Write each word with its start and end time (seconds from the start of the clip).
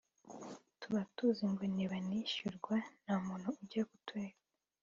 tube 0.79 1.01
tuzi 1.15 1.45
ngo 1.51 1.63
nibanishyurwa 1.73 2.75
nta 3.03 3.15
muntu 3.25 3.47
ujya 3.61 3.83
kuturega 3.89 4.41